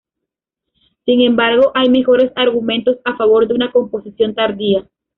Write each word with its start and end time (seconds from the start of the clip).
Sin 1.05 1.21
embargo, 1.21 1.69
hay 1.75 1.87
mejores 1.89 2.31
argumentos 2.35 2.97
a 3.05 3.15
favor 3.17 3.47
de 3.47 3.53
una 3.53 3.71
composición 3.71 4.33
tardía. 4.33 4.89